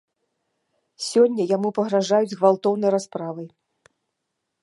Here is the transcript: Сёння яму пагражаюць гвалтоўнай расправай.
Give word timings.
Сёння 1.09 1.43
яму 1.55 1.69
пагражаюць 1.79 2.35
гвалтоўнай 2.39 2.91
расправай. 2.97 3.47